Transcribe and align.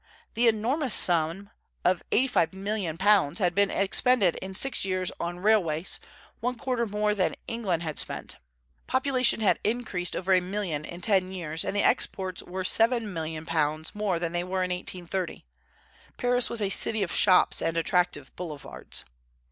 The 0.33 0.47
enormous 0.47 0.95
sum 0.95 1.51
of 1.85 2.01
£85,000,000 2.09 3.37
had 3.37 3.53
been 3.53 3.69
expended 3.69 4.35
in 4.37 4.55
six 4.55 4.83
years 4.83 5.11
on 5.19 5.41
railways, 5.41 5.99
one 6.39 6.57
quarter 6.57 6.87
more 6.87 7.13
than 7.13 7.35
England 7.47 7.83
had 7.83 7.99
spent. 7.99 8.37
Population 8.87 9.41
had 9.41 9.59
increased 9.63 10.15
over 10.15 10.33
a 10.33 10.41
million 10.41 10.85
in 10.85 11.01
ten 11.01 11.31
years, 11.31 11.63
and 11.63 11.75
the 11.75 11.83
exports 11.83 12.41
were 12.41 12.63
£7,000,000 12.63 13.93
more 13.93 14.17
than 14.17 14.31
they 14.31 14.43
were 14.43 14.63
in 14.63 14.71
1830. 14.71 15.45
Paris 16.17 16.49
was 16.49 16.63
a 16.63 16.71
city 16.71 17.03
of 17.03 17.11
shops 17.13 17.61
and 17.61 17.77
attractive 17.77 18.35
boulevards. 18.35 19.05